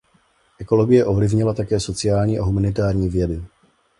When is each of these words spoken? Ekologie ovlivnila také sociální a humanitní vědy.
Ekologie 0.59 1.05
ovlivnila 1.05 1.53
také 1.53 1.79
sociální 1.79 2.39
a 2.39 2.43
humanitní 2.43 3.09
vědy. 3.09 3.43